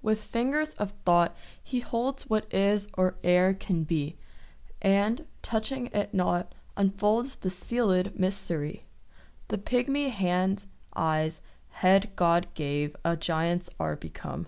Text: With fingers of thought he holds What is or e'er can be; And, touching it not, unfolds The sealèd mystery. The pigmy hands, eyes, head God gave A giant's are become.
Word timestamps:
With 0.00 0.22
fingers 0.22 0.74
of 0.74 0.92
thought 1.04 1.34
he 1.60 1.80
holds 1.80 2.30
What 2.30 2.46
is 2.54 2.86
or 2.96 3.16
e'er 3.24 3.52
can 3.52 3.82
be; 3.82 4.16
And, 4.80 5.26
touching 5.42 5.86
it 5.88 6.14
not, 6.14 6.54
unfolds 6.76 7.34
The 7.34 7.48
sealèd 7.48 8.16
mystery. 8.16 8.84
The 9.48 9.58
pigmy 9.58 10.10
hands, 10.10 10.68
eyes, 10.94 11.40
head 11.70 12.12
God 12.14 12.46
gave 12.54 12.94
A 13.04 13.16
giant's 13.16 13.68
are 13.80 13.96
become. 13.96 14.46